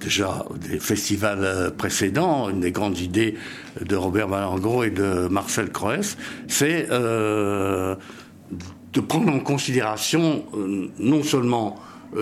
déjà 0.00 0.44
des 0.56 0.78
festivals 0.78 1.44
euh, 1.44 1.70
précédents, 1.70 2.48
une 2.48 2.60
des 2.60 2.72
grandes 2.72 2.98
idées 2.98 3.34
de 3.80 3.96
Robert 3.96 4.28
Malangro 4.28 4.84
et 4.84 4.90
de 4.90 5.28
Marcel 5.28 5.70
Croès, 5.70 6.16
c'est 6.48 6.88
euh, 6.90 7.96
de 8.92 9.00
prendre 9.00 9.32
en 9.32 9.40
considération 9.40 10.44
euh, 10.54 10.90
non 10.98 11.22
seulement 11.22 11.76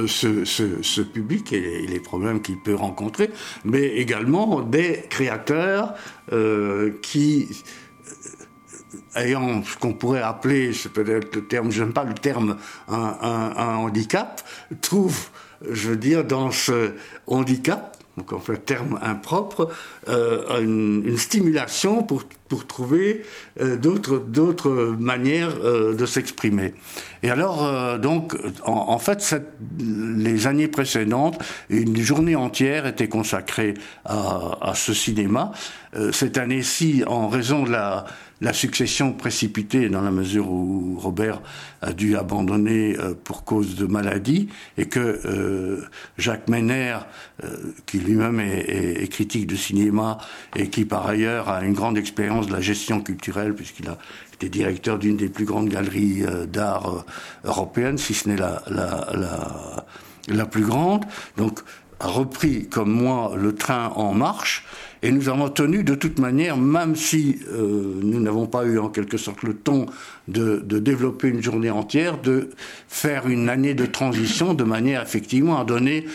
ce, 0.07 1.02
public 1.02 1.52
et 1.52 1.87
les 1.87 2.00
problèmes 2.00 2.41
qu'il 2.41 2.59
peut 2.62 2.75
rencontrer, 2.75 3.29
mais 3.67 3.88
également 3.88 4.62
des 4.62 5.05
créateurs 5.11 5.93
qui 7.02 7.49
ayant 9.17 9.62
ce 9.62 9.76
qu'on 9.76 9.93
pourrait 9.93 10.23
appeler, 10.23 10.73
c'est 10.73 10.91
peut-être 10.91 11.37
le 11.37 11.45
terme, 11.45 11.71
j'aime 11.71 11.93
pas 11.93 12.05
le 12.05 12.14
terme, 12.14 12.57
un, 12.88 13.52
un 13.55 13.76
handicap, 13.76 14.41
trouvent 14.81 15.29
je 15.71 15.90
veux 15.90 15.97
dire, 15.97 16.25
dans 16.25 16.50
ce 16.50 16.92
handicap, 17.26 17.97
donc 18.16 18.33
en 18.33 18.38
fait 18.38 18.59
terme 18.59 18.99
impropre, 19.02 19.71
euh, 20.09 20.61
une, 20.61 21.02
une, 21.07 21.16
stimulation 21.16 22.02
pour, 22.02 22.25
pour 22.52 22.66
trouver 22.66 23.23
euh, 23.62 23.78
d'autres 23.78 24.94
manières 24.99 25.56
euh, 25.64 25.94
de 25.94 26.04
s'exprimer. 26.04 26.75
Et 27.23 27.30
alors 27.30 27.64
euh, 27.64 27.97
donc 27.97 28.37
en, 28.62 28.99
fait 28.99 29.35
les 29.78 30.47
années 30.47 30.68
précédentes, 30.68 31.42
une 31.71 31.97
journée 31.97 32.37
entière 32.37 32.87
était 32.87 33.09
consacrée 33.09 33.73
à, 34.04 34.73
ce 34.75 34.92
cinéma. 34.92 35.52
Cette 36.11 36.37
année-ci, 36.37 37.04
en 37.06 37.28
raison 37.28 37.64
de 37.64 37.71
la 37.71 38.52
succession 38.52 39.12
précipitée 39.12 39.88
dans 39.88 40.00
la 40.00 40.11
mesure 40.11 40.50
où 40.50 40.99
Robert 40.99 41.40
a 41.80 41.92
dû 41.92 42.16
abandonner 42.16 42.97
pour 43.25 43.44
cause 43.44 43.76
de 43.76 43.87
maladie 43.87 44.49
et 44.78 44.87
que 44.87 45.85
Jacques 46.16 46.49
Menner, 46.49 46.97
euh, 47.44 47.75
qui 47.87 47.99
lui-même 47.99 48.38
est, 48.40 49.11
critique 49.11 49.47
de 49.49 49.56
cinéma 49.56 50.18
et 50.54 50.68
qui 50.68 50.85
par 50.85 51.09
ailleurs 51.09 51.49
a 51.49 51.64
une 51.64 51.73
grande 51.73 51.99
expérience 51.99 52.41
de 52.46 52.52
la 52.52 52.61
gestion 52.61 53.00
culturelle 53.00 53.54
puisqu'il 53.54 53.88
a 53.88 53.99
été 54.34 54.49
directeur 54.49 54.99
d'une 54.99 55.16
des 55.16 55.28
plus 55.28 55.44
grandes 55.44 55.68
galeries 55.68 56.25
d'art 56.49 57.04
européennes, 57.44 57.99
si 57.99 58.14
ce 58.14 58.28
n'est 58.28 58.37
la, 58.37 58.62
la, 58.68 59.08
la, 59.14 59.87
la 60.28 60.46
plus 60.46 60.64
grande, 60.64 61.04
donc 61.37 61.61
a 62.00 62.08
repris 62.08 62.68
comme 62.68 62.90
moi 62.90 63.34
le 63.37 63.54
train 63.54 63.88
en 63.94 64.12
marche 64.12 64.64
et 65.02 65.11
nous 65.11 65.28
avons 65.28 65.49
tenu 65.49 65.82
de 65.82 65.96
toute 65.96 66.20
manière, 66.20 66.56
même 66.56 66.94
si 66.94 67.40
euh, 67.52 67.99
nous 68.02 68.20
n'avons 68.20 68.46
pas 68.46 68.64
eu 68.64 68.78
en 68.78 68.88
quelque 68.88 69.16
sorte 69.16 69.42
le 69.42 69.54
temps 69.54 69.87
de, 70.28 70.62
de, 70.64 70.78
développer 70.78 71.28
une 71.28 71.42
journée 71.42 71.70
entière, 71.70 72.20
de 72.20 72.50
faire 72.88 73.28
une 73.28 73.49
année 73.49 73.75
de 73.75 73.84
transition 73.84 74.54
de 74.54 74.62
manière 74.62 75.02
effectivement 75.02 75.58
à 75.58 75.64
donner 75.64 76.06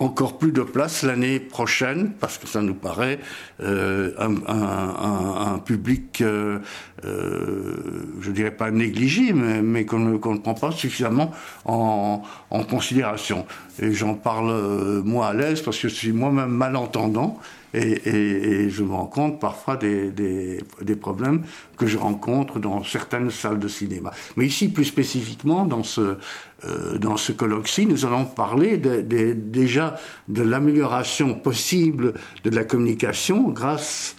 encore 0.00 0.38
plus 0.38 0.50
de 0.50 0.62
place 0.62 1.02
l'année 1.02 1.38
prochaine, 1.38 2.12
parce 2.18 2.38
que 2.38 2.48
ça 2.48 2.62
nous 2.62 2.74
paraît 2.74 3.20
euh, 3.62 4.12
un, 4.18 5.58
public, 5.58 6.22
euh, 6.22 6.58
euh, 7.04 7.74
je 8.20 8.30
dirais 8.30 8.50
pas 8.50 8.70
négligé, 8.70 9.32
mais, 9.34 9.84
qu'on 9.84 9.98
ne, 9.98 10.12
ne, 10.12 10.16
prend 10.16 10.54
pas 10.54 10.72
suffisamment 10.72 11.32
en, 11.66 12.22
en 12.50 12.64
considération. 12.64 13.46
Et 13.78 13.92
j'en 13.92 14.14
parle 14.14 14.50
euh, 14.50 15.02
moi 15.02 15.28
à 15.28 15.34
l'aise 15.34 15.60
parce 15.60 15.78
que 15.78 15.88
je 15.88 15.94
suis 15.94 16.12
moi-même 16.12 16.50
malentendant 16.50 17.38
et, 17.74 17.78
et, 17.80 18.64
et, 18.64 18.70
je 18.70 18.82
me 18.82 18.92
rends 18.92 19.06
compte 19.06 19.40
parfois 19.40 19.76
des, 19.76 20.10
des, 20.10 20.58
des, 20.82 20.96
problèmes 20.96 21.42
que 21.76 21.86
je 21.86 21.98
rencontre 21.98 22.58
dans 22.58 22.82
certaines 22.82 23.30
salles 23.30 23.58
de 23.58 23.68
cinéma. 23.68 24.10
Mais 24.36 24.46
ici, 24.46 24.68
plus 24.68 24.84
spécifiquement, 24.84 25.64
dans 25.64 25.82
ce, 25.82 26.16
euh, 26.64 26.98
dans 26.98 27.16
ce 27.16 27.32
colloque-ci, 27.32 27.86
nous 27.86 28.04
allons 28.04 28.24
parler 28.24 28.76
de, 28.76 29.00
de, 29.00 29.32
déjà 29.32 29.96
de 30.28 30.42
l'amélioration 30.42 31.34
possible 31.34 32.14
de 32.44 32.50
la 32.50 32.64
communication 32.64 33.48
grâce 33.48 34.16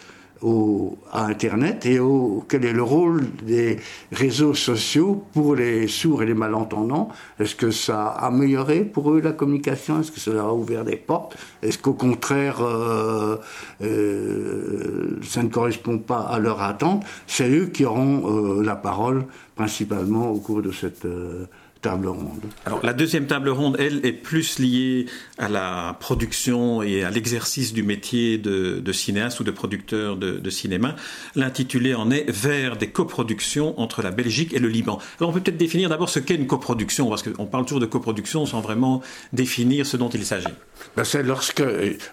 à 1.12 1.25
Internet 1.25 1.86
et 1.86 2.00
au, 2.00 2.43
quel 2.50 2.65
est 2.65 2.74
le 2.74 2.81
rôle 2.81 3.27
des 3.43 3.77
réseaux 4.12 4.55
sociaux 4.55 5.24
pour 5.33 5.55
les 5.55 5.88
sourds 5.88 6.24
et 6.24 6.25
les 6.25 6.33
malentendants? 6.33 7.10
Est-ce 7.39 7.55
que 7.55 7.69
ça 7.69 8.07
a 8.07 8.27
amélioré 8.27 8.83
pour 8.83 9.12
eux 9.12 9.21
la 9.21 9.33
communication? 9.33 10.00
Est-ce 10.00 10.12
que 10.12 10.19
ça 10.19 10.31
a 10.31 10.51
ouvert 10.51 10.83
des 10.83 10.95
portes? 10.95 11.38
Est-ce 11.62 11.77
qu'au 11.77 11.93
contraire, 11.93 12.62
euh, 12.62 13.38
euh, 13.83 15.19
ça 15.21 15.43
ne 15.43 15.50
correspond 15.50 16.00
pas 16.00 16.21
à 16.21 16.39
leur 16.39 16.62
attente 16.62 17.03
C'est 17.27 17.50
eux 17.50 17.67
qui 17.67 17.86
auront 17.86 18.57
euh, 18.60 18.63
la 18.63 18.75
parole 18.75 19.25
principalement 19.55 20.31
au 20.31 20.39
cours 20.39 20.62
de 20.63 20.71
cette 20.71 21.05
euh, 21.05 21.45
table 21.82 22.08
ronde. 22.08 22.42
Alors 22.66 22.86
la 22.86 22.94
deuxième 22.94 23.26
table 23.26 23.50
ronde, 23.50 23.76
elle, 23.80 24.06
est 24.06 24.12
plus 24.12 24.60
liée 24.60 25.08
à 25.38 25.50
la 25.50 25.98
production 26.00 26.84
et 26.84 27.04
à 27.04 27.10
l'exercice 27.10 27.74
du 27.74 27.84
métier 27.84 28.38
de, 28.38 28.80
de, 28.80 28.92
cinéaste 28.92 29.40
ou 29.40 29.44
de 29.44 29.52
producteur 29.52 30.16
de, 30.16 30.34
de 30.34 30.50
cinéma. 30.50 30.96
L'intitulé 31.36 31.94
en 31.96 32.12
est 32.12 32.30
Vers 32.32 32.78
des 32.78 32.90
coproductions 32.90 33.80
entre 33.80 34.02
la 34.02 34.12
Belgique 34.12 34.54
et 34.54 34.60
le 34.60 34.68
Liban. 34.68 35.00
Alors 35.20 35.32
on 35.32 35.34
peut 35.34 35.42
peut-être 35.42 35.58
définir 35.58 35.90
d'abord 35.90 36.10
ce 36.10 36.20
qu'est 36.20 36.36
une 36.36 36.48
coproduction, 36.48 37.10
parce 37.10 37.24
qu'on 37.24 37.46
parle 37.46 37.66
toujours 37.66 37.80
de 37.80 37.86
coproduction 37.86 38.46
sans 38.46 38.62
vraiment 38.62 39.02
définir 39.34 39.86
ce 39.86 39.98
dont 39.98 40.10
il 40.10 40.26
s'agit. 40.26 40.48
Ben 40.96 41.04
c'est 41.04 41.24
lorsque, 41.24 41.64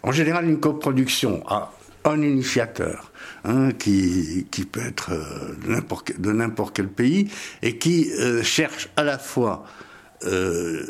en 0.02 0.12
général, 0.12 0.48
une 0.48 0.60
coproduction 0.60 1.42
a 1.46 1.72
un 2.10 2.22
initiateur 2.22 3.12
hein, 3.44 3.70
qui, 3.72 4.46
peut 4.70 4.80
être 4.84 5.12
euh, 5.12 5.54
de 6.18 6.32
n'importe 6.32 6.76
quel 6.76 6.88
pays 6.88 7.28
et 7.62 7.78
qui 7.78 8.10
euh, 8.12 8.42
cherche 8.42 8.88
à 8.96 9.04
la 9.04 9.18
fois 9.18 9.64
euh, 10.24 10.84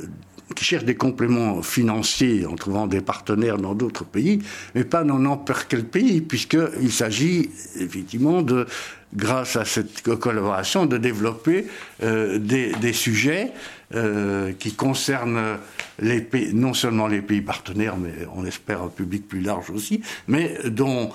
qui 0.57 0.65
cherche 0.65 0.85
des 0.85 0.95
compléments 0.95 1.61
financiers 1.63 2.47
en 2.47 2.57
trouvant 2.57 2.87
des 2.87 3.03
partenaires 3.03 3.59
dans 3.59 3.75
d'autres 3.75 4.05
pays, 4.05 4.41
mais 4.75 4.85
pas 4.85 5.05
dans 5.05 5.19
n'importe 5.19 5.67
quel 5.69 5.85
pays, 5.85 6.23
puisqu'il 6.23 6.91
s'agit 6.91 7.51
effectivement 7.79 8.41
de, 8.41 8.67
grâce 9.15 9.57
à 9.57 9.67
cette 9.67 10.03
collaboration, 10.19 10.87
de 10.87 10.97
développer 10.97 11.67
des, 12.01 12.93
sujets 12.95 13.53
euh, 13.95 14.53
qui 14.59 14.75
concernent 14.75 15.59
les 15.99 16.21
pays, 16.21 16.53
non 16.55 16.75
seulement 16.75 17.07
les 17.07 17.23
pays 17.23 17.41
partenaires, 17.41 17.97
mais 17.97 18.27
on 18.35 18.45
espère 18.45 18.83
un 18.83 18.89
public 18.89 19.27
plus 19.27 19.41
large 19.41 19.71
aussi, 19.71 20.03
mais 20.27 20.59
dont 20.67 21.11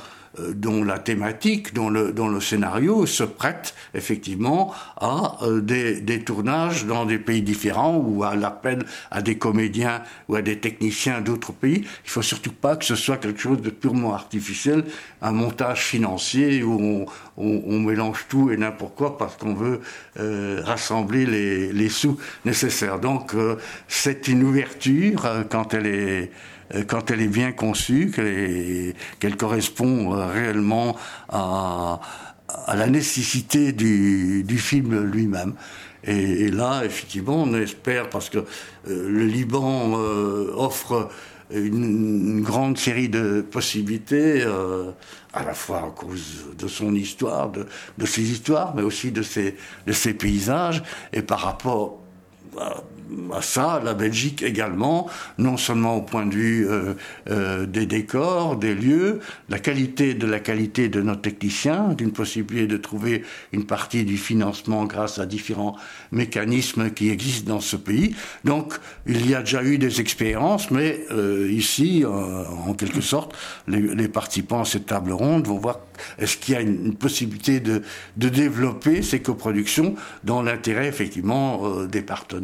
dont 0.55 0.83
la 0.83 0.99
thématique, 0.99 1.73
dont 1.73 1.89
le, 1.89 2.11
dont 2.11 2.27
le 2.27 2.41
scénario 2.41 3.05
se 3.05 3.23
prête 3.23 3.75
effectivement 3.93 4.73
à 4.97 5.37
euh, 5.43 5.61
des, 5.61 6.01
des, 6.01 6.23
tournages 6.23 6.85
dans 6.85 7.05
des 7.05 7.19
pays 7.19 7.41
différents 7.41 7.97
ou 7.97 8.23
à 8.23 8.35
l'appel 8.35 8.83
à 9.11 9.21
des 9.21 9.37
comédiens 9.37 10.01
ou 10.27 10.35
à 10.35 10.41
des 10.41 10.59
techniciens 10.59 11.21
d'autres 11.21 11.53
pays. 11.53 11.83
Il 12.05 12.09
faut 12.09 12.21
surtout 12.21 12.51
pas 12.51 12.75
que 12.75 12.85
ce 12.85 12.95
soit 12.95 13.17
quelque 13.17 13.39
chose 13.39 13.61
de 13.61 13.69
purement 13.69 14.13
artificiel, 14.13 14.85
un 15.21 15.31
montage 15.31 15.85
financier 15.85 16.63
où 16.63 16.79
on, 16.81 17.05
on, 17.37 17.63
on 17.67 17.79
mélange 17.79 18.25
tout 18.29 18.51
et 18.51 18.57
n'importe 18.57 18.95
quoi 18.95 19.17
parce 19.17 19.37
qu'on 19.37 19.53
veut 19.53 19.81
euh, 20.19 20.61
rassembler 20.63 21.25
les, 21.25 21.71
les, 21.71 21.89
sous 21.89 22.17
nécessaires. 22.45 22.99
Donc 22.99 23.35
c'est 23.87 24.27
une 24.27 24.43
ouverture 24.43 25.27
quand 25.49 25.73
elle 25.73 25.87
est 25.87 26.23
euh, 26.23 26.27
quand 26.87 27.11
elle 27.11 27.21
est 27.21 27.27
bien 27.27 27.51
conçue, 27.51 28.11
qu'elle 29.19 29.37
correspond 29.37 30.13
euh, 30.13 30.27
réellement 30.27 30.95
à, 31.29 31.99
la 32.67 32.87
nécessité 32.87 33.71
du, 33.71 34.57
film 34.57 35.03
lui-même. 35.03 35.53
Et, 36.03 36.49
là, 36.49 36.83
effectivement, 36.83 37.43
on 37.43 37.53
espère, 37.55 38.09
parce 38.09 38.29
que 38.29 38.39
euh, 38.39 38.45
le 38.87 39.25
Liban 39.25 39.93
offre 39.93 41.09
une, 41.51 42.41
grande 42.41 42.77
série 42.77 43.09
de 43.09 43.41
possibilités, 43.41 44.43
à 45.33 45.43
la 45.43 45.53
fois 45.53 45.79
à 45.79 45.89
cause 45.89 46.45
de 46.57 46.67
son 46.67 46.93
histoire, 46.93 47.49
de, 47.49 47.65
de 47.97 48.05
ses 48.05 48.21
histoires, 48.21 48.75
mais 48.75 48.83
aussi 48.83 49.11
de 49.11 49.21
ses, 49.21 49.55
de 49.87 49.93
ses 49.93 50.13
paysages, 50.13 50.83
et 51.11 51.21
par 51.21 51.39
rapport 51.39 52.02
à 53.33 53.41
ça, 53.41 53.81
la 53.83 53.93
Belgique 53.93 54.43
également, 54.43 55.07
non 55.37 55.57
seulement 55.57 55.97
au 55.97 56.01
point 56.01 56.25
de 56.25 56.33
vue 56.33 56.67
euh, 56.67 56.93
euh, 57.29 57.65
des 57.65 57.85
décors, 57.85 58.57
des 58.57 58.75
lieux, 58.75 59.19
la 59.49 59.59
qualité 59.59 60.13
de 60.13 60.25
la 60.25 60.39
qualité 60.39 60.89
de 60.89 61.01
nos 61.01 61.15
techniciens, 61.15 61.89
d'une 61.89 62.11
possibilité 62.11 62.67
de 62.67 62.77
trouver 62.77 63.23
une 63.51 63.65
partie 63.65 64.03
du 64.03 64.17
financement 64.17 64.85
grâce 64.85 65.19
à 65.19 65.25
différents 65.25 65.75
mécanismes 66.11 66.91
qui 66.91 67.09
existent 67.09 67.53
dans 67.53 67.61
ce 67.61 67.75
pays. 67.75 68.15
Donc, 68.43 68.73
il 69.07 69.29
y 69.29 69.35
a 69.35 69.41
déjà 69.41 69.63
eu 69.63 69.77
des 69.77 70.01
expériences, 70.01 70.71
mais 70.71 71.05
euh, 71.11 71.47
ici, 71.51 72.03
en 72.05 72.73
quelque 72.73 73.01
sorte, 73.01 73.35
les, 73.67 74.07
participants 74.07 74.61
à 74.61 74.65
cette 74.65 74.85
table 74.85 75.11
ronde 75.11 75.47
vont 75.47 75.57
voir 75.57 75.79
est-ce 76.19 76.37
qu'il 76.37 76.53
y 76.53 76.57
a 76.57 76.61
une, 76.61 76.93
possibilité 76.95 77.59
de 77.59 77.81
développer 78.17 79.01
ces 79.01 79.21
coproductions 79.21 79.95
dans 80.23 80.41
l'intérêt 80.41 80.87
effectivement 80.87 81.85
des 81.85 82.01
partenaires 82.01 82.42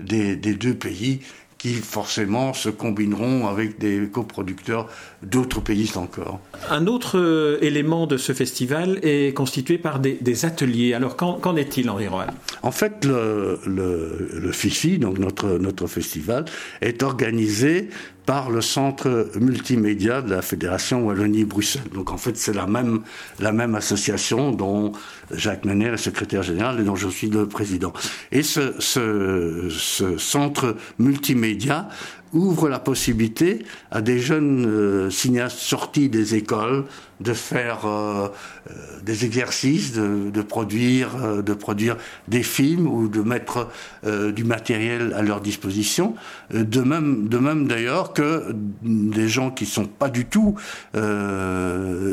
des, 0.00 0.36
des 0.36 0.54
deux 0.54 0.74
pays 0.74 1.20
qui 1.64 1.72
forcément 1.72 2.52
se 2.52 2.68
combineront 2.68 3.46
avec 3.46 3.78
des 3.78 4.06
coproducteurs 4.12 4.86
d'autres 5.22 5.62
pays 5.62 5.90
encore. 5.96 6.38
Un 6.68 6.86
autre 6.86 7.18
euh, 7.18 7.56
élément 7.62 8.06
de 8.06 8.18
ce 8.18 8.34
festival 8.34 8.98
est 9.02 9.34
constitué 9.34 9.78
par 9.78 9.98
des, 9.98 10.18
des 10.20 10.44
ateliers. 10.44 10.92
Alors 10.92 11.16
qu'en 11.16 11.56
est-il, 11.56 11.88
Henri 11.88 12.06
Roal 12.06 12.34
En 12.62 12.70
fait, 12.70 13.06
le, 13.06 13.60
le, 13.64 14.28
le 14.42 14.52
FIFI, 14.52 14.98
donc 14.98 15.18
notre, 15.18 15.56
notre 15.56 15.86
festival, 15.86 16.44
est 16.82 17.02
organisé 17.02 17.88
par 18.26 18.50
le 18.50 18.60
centre 18.60 19.30
multimédia 19.38 20.22
de 20.22 20.30
la 20.30 20.42
Fédération 20.42 21.04
Wallonie-Bruxelles. 21.06 21.90
Donc 21.92 22.10
en 22.10 22.16
fait, 22.16 22.36
c'est 22.36 22.54
la 22.54 22.66
même, 22.66 23.02
la 23.38 23.52
même 23.52 23.74
association 23.74 24.50
dont 24.50 24.92
Jacques 25.30 25.64
Mener 25.64 25.88
est 25.88 25.96
secrétaire 25.98 26.42
général 26.42 26.80
et 26.80 26.84
dont 26.84 26.96
je 26.96 27.08
suis 27.08 27.28
le 27.28 27.46
président. 27.46 27.92
Et 28.32 28.42
ce, 28.42 28.74
ce 28.80 30.16
centre 30.18 30.76
multimédia 30.98 31.88
ouvre 32.34 32.68
la 32.68 32.78
possibilité 32.78 33.64
à 33.90 34.02
des 34.02 34.18
jeunes 34.18 34.66
euh, 34.66 35.10
cinéastes 35.10 35.58
sortis 35.58 36.08
des 36.08 36.34
écoles 36.34 36.84
de 37.20 37.32
faire 37.32 37.86
euh, 37.86 38.28
euh, 38.70 38.72
des 39.04 39.24
exercices, 39.24 39.92
de, 39.92 40.30
de 40.30 40.42
produire, 40.42 41.10
euh, 41.22 41.42
de 41.42 41.54
produire 41.54 41.96
des 42.28 42.42
films 42.42 42.86
ou 42.86 43.08
de 43.08 43.20
mettre 43.22 43.68
euh, 44.04 44.32
du 44.32 44.44
matériel 44.44 45.14
à 45.16 45.22
leur 45.22 45.40
disposition. 45.40 46.14
Euh, 46.52 46.64
de 46.64 46.80
même, 46.80 47.28
de 47.28 47.38
même 47.38 47.68
d'ailleurs 47.68 48.12
que 48.12 48.54
des 48.82 49.28
gens 49.28 49.50
qui 49.50 49.66
sont 49.66 49.86
pas 49.86 50.08
du 50.08 50.26
tout 50.26 50.56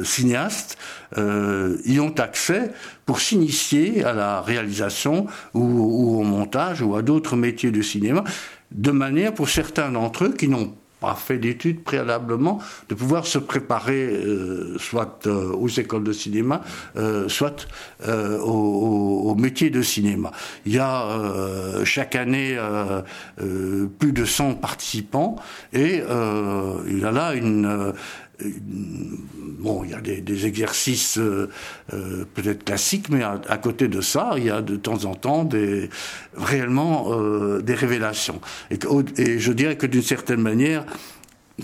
cinéastes 0.03 0.77
y 1.17 1.99
ont 1.99 2.13
accès 2.17 2.71
pour 3.05 3.19
s'initier 3.19 4.03
à 4.03 4.13
la 4.13 4.41
réalisation 4.41 5.25
ou, 5.53 5.61
ou 5.61 6.19
au 6.19 6.23
montage 6.23 6.81
ou 6.81 6.95
à 6.95 7.01
d'autres 7.01 7.35
métiers 7.35 7.71
de 7.71 7.81
cinéma 7.81 8.23
de 8.71 8.91
manière 8.91 9.33
pour 9.33 9.49
certains 9.49 9.91
d'entre 9.91 10.25
eux 10.25 10.33
qui 10.33 10.47
n'ont 10.47 10.73
pas 11.01 11.15
fait 11.15 11.39
d'études 11.39 11.83
préalablement, 11.83 12.59
de 12.87 12.95
pouvoir 12.95 13.25
se 13.25 13.39
préparer 13.39 14.05
euh, 14.05 14.77
soit 14.77 15.25
euh, 15.25 15.51
aux 15.51 15.67
écoles 15.67 16.03
de 16.03 16.13
cinéma, 16.13 16.61
euh, 16.95 17.27
soit 17.27 17.67
au, 18.07 18.51
au, 18.51 19.31
au, 19.31 19.35
métier 19.35 19.71
de 19.71 19.81
cinéma. 19.81 20.31
Il 20.67 20.73
y 20.73 20.79
a 20.79 21.83
chaque 21.83 22.15
année 22.15 22.57
plus 23.97 24.11
de 24.13 24.25
100 24.25 24.55
participants 24.55 25.37
et 25.73 26.03
il 26.87 26.99
y 26.99 27.03
a 27.03 27.11
là 27.11 27.33
une 27.33 27.93
bon, 29.59 29.83
il 29.83 29.91
y 29.91 29.93
a 29.93 30.01
des, 30.01 30.45
exercices 30.45 31.17
euh, 31.17 31.49
euh, 31.93 32.25
peut-être 32.33 32.63
classiques, 32.63 33.09
mais 33.09 33.23
à, 33.23 33.57
côté 33.57 33.87
de 33.87 34.01
ça, 34.01 34.33
il 34.37 34.45
y 34.45 34.49
a 34.49 34.61
de 34.61 34.75
temps 34.75 35.05
en 35.05 35.15
temps 35.15 35.43
des, 35.43 35.89
réellement 36.35 37.11
euh, 37.11 37.61
des 37.61 37.75
révélations. 37.75 38.41
Et, 38.69 39.39
je 39.39 39.51
dirais 39.51 39.77
que 39.77 39.85
d'une 39.85 40.01
certaine 40.01 40.41
manière, 40.41 40.85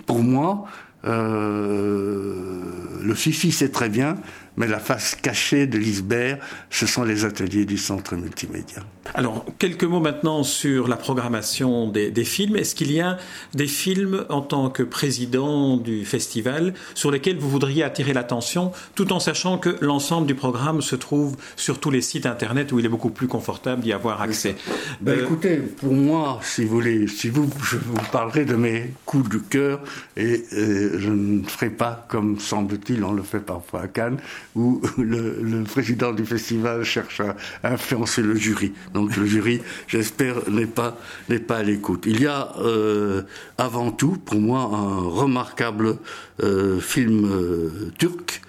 pour 0.06 0.20
moi, 0.20 0.66
euh, 1.06 2.62
le 3.04 3.14
FIFI 3.14 3.52
c'est 3.52 3.70
très 3.72 3.90
bien, 3.90 4.16
mais 4.58 4.68
la 4.68 4.80
face 4.80 5.16
cachée 5.16 5.68
de 5.68 5.78
l'iceberg, 5.78 6.40
ce 6.70 6.86
sont 6.86 7.04
les 7.04 7.26
ateliers 7.26 7.66
du 7.66 7.78
centre 7.78 8.16
multimédia. 8.16 8.84
Alors, 9.14 9.46
quelques 9.60 9.84
mots 9.84 10.00
maintenant 10.00 10.44
sur 10.44 10.88
la 10.88 10.98
programmation 10.98 11.88
des, 11.90 12.12
des 12.12 12.26
films. 12.26 12.58
Est-ce 12.58 12.76
qu'il 12.76 12.92
y 12.92 13.00
a 13.00 13.18
des 13.54 13.68
films 13.68 14.26
en 14.30 14.42
tant 14.42 14.70
que 14.70 14.84
président 14.84 15.78
du 15.78 16.04
festival 16.06 16.74
sur 16.94 17.12
lesquels 17.12 17.38
vous 17.38 17.50
voudriez 17.50 17.84
attirer 17.84 18.14
l'attention, 18.14 18.72
tout 18.96 19.14
en 19.14 19.20
sachant 19.20 19.58
que 19.58 19.78
l'ensemble 19.82 20.28
du 20.28 20.36
programme 20.36 20.82
se 20.82 20.96
trouve 20.96 21.38
sur 21.56 21.80
tous 21.80 21.92
les 21.92 22.02
sites 22.02 22.26
internet 22.26 22.72
où 22.72 22.80
il 22.80 22.86
est 22.86 22.90
beaucoup 22.90 23.10
plus 23.10 23.28
confortable 23.28 23.82
d'y 23.82 23.94
avoir 23.94 24.22
accès? 24.22 24.56
ben, 25.02 25.18
euh... 25.18 25.24
Écoutez, 25.24 25.58
pour 25.58 25.94
moi, 25.94 26.40
si 26.42 26.66
vous 26.66 26.76
voulez, 26.76 27.08
si 27.08 27.30
vous, 27.30 27.50
je 27.64 27.78
vous 27.78 27.98
parlerai 28.12 28.46
de 28.46 28.56
mes 28.56 28.94
coups 29.06 29.30
de 29.30 29.38
cœur 29.38 29.80
et 30.16 30.44
euh, 30.54 30.98
je 31.00 31.10
ne 31.10 31.44
ferai 31.44 31.70
pas 31.70 32.06
comme 32.10 32.40
semble-t-il, 32.40 33.04
on 33.04 33.14
le 33.14 33.24
fait 33.24 33.40
parfois 33.40 33.82
à 33.82 33.88
Cannes, 33.88 34.18
où 34.58 34.82
le, 34.98 35.64
président 35.64 36.12
du 36.12 36.26
festival 36.26 36.84
cherche 36.84 37.22
à, 37.22 37.36
influencer 37.64 38.22
le 38.22 38.36
jury. 38.36 38.74
Donc 38.94 39.16
le 39.16 39.26
jury, 39.26 39.62
j'espère, 39.88 40.50
n'est 40.50 40.66
pas, 40.66 40.98
n'est 41.30 41.40
pas 41.40 41.58
à 41.58 41.64
l'écoute. 41.64 42.04
Il 42.06 42.22
y 42.22 42.28
a 42.28 42.56
euh, 42.60 43.24
avant 43.58 43.92
tout, 43.92 44.18
pour 44.26 44.40
moi, 44.40 44.70
un 44.74 45.00
remarquable 45.00 45.98
euh, 46.44 46.80
film 46.80 47.26
euh, 47.26 47.92
turc 47.98 48.42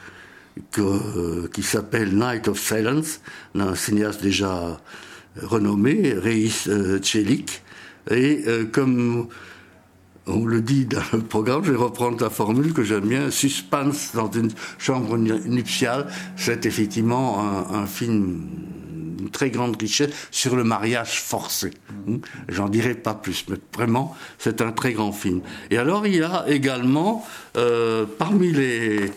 qui 1.53 1.63
s'appelle 1.63 2.17
Night 2.17 2.49
of 2.49 2.59
Silence, 2.59 3.21
d'un 3.55 3.77
cinéaste 3.77 4.21
déjà 4.21 4.81
renommé, 5.41 6.15
Reis 6.15 6.69
Tchelik. 7.01 7.63
Et 8.11 8.43
comme 8.73 9.29
on 10.29 10.45
le 10.45 10.61
dit 10.61 10.87
dans 10.87 11.03
le 11.13 11.21
programme, 11.21 11.65
je 11.65 11.73
vais 11.73 11.77
reprendre 11.77 12.23
la 12.23 12.31
formule 12.31 12.73
que 12.73 12.85
j'aime 12.85 13.09
bien, 13.09 13.31
suspense 13.31 14.13
dans 14.15 14.31
une 14.31 14.51
chambre 14.79 15.17
nuptiale, 15.17 16.07
c'est 16.37 16.67
effectivement 16.67 17.41
un, 17.73 17.87
film 17.87 18.47
une 19.21 19.31
très 19.31 19.51
grande 19.51 19.81
richesse 19.81 20.11
sur 20.31 20.55
le 20.55 20.65
mariage 20.65 21.21
forcé. 21.21 21.71
J'en 22.49 22.69
dirai 22.69 22.95
pas 22.95 23.15
plus, 23.15 23.45
mais 23.49 23.57
vraiment, 23.75 24.17
c'est 24.39 24.61
un 24.61 24.73
très 24.73 24.93
grand 24.93 25.13
film. 25.13 25.41
Et 25.71 25.79
alors, 25.79 26.07
il 26.07 26.17
y 26.17 26.23
a 26.23 26.45
également, 26.49 27.27
euh, 27.57 28.07
parmi 28.19 28.53
les, 28.53 29.11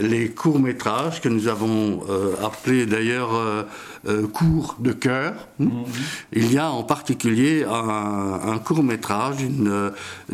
les 0.00 0.28
courts-métrages 0.30 1.20
que 1.20 1.28
nous 1.28 1.46
avons 1.48 2.02
euh, 2.08 2.34
appelés 2.44 2.86
d'ailleurs 2.86 3.34
euh, 3.34 3.62
euh, 4.08 4.26
cours 4.26 4.76
de 4.80 4.92
cœur. 4.92 5.32
Mm 5.58 5.66
-hmm. 5.66 5.84
Il 6.32 6.52
y 6.52 6.58
a 6.58 6.68
en 6.70 6.82
particulier 6.82 7.64
un, 7.64 8.52
un 8.52 8.58
court-métrage 8.58 9.36